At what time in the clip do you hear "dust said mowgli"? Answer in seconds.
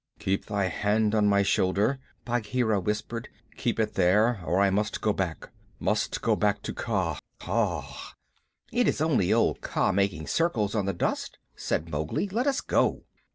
10.93-12.27